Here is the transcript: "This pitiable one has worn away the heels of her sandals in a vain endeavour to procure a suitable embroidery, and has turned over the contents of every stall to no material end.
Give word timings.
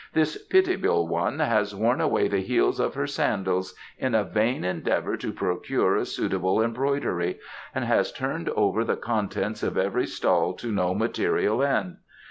"This 0.13 0.43
pitiable 0.45 1.07
one 1.07 1.37
has 1.37 1.75
worn 1.75 2.01
away 2.01 2.27
the 2.27 2.39
heels 2.41 2.79
of 2.79 2.95
her 2.95 3.05
sandals 3.05 3.75
in 3.99 4.15
a 4.15 4.23
vain 4.23 4.65
endeavour 4.65 5.15
to 5.17 5.31
procure 5.31 5.95
a 5.95 6.07
suitable 6.07 6.59
embroidery, 6.59 7.37
and 7.75 7.85
has 7.85 8.11
turned 8.11 8.49
over 8.49 8.83
the 8.83 8.95
contents 8.97 9.61
of 9.61 9.77
every 9.77 10.07
stall 10.07 10.53
to 10.53 10.71
no 10.71 10.95
material 10.95 11.61
end. 11.61 11.97